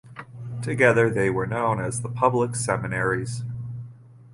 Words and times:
Together 0.63 1.11
they 1.11 1.29
were 1.29 1.45
known 1.45 1.79
as 1.79 2.01
the 2.01 2.09
public 2.09 2.55
Seminaries. 2.55 3.43